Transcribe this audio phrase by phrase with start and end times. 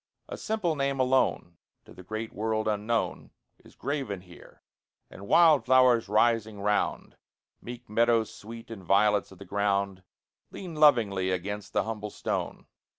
[0.27, 3.29] A simple name alone, To the great world unknown,
[3.63, 4.63] Is graven here,
[5.11, 7.17] and wild flowers rising round,
[7.61, 10.01] Meek meadow sweet and violets of the ground,
[10.49, 12.65] Lean lovingly against the humble stone.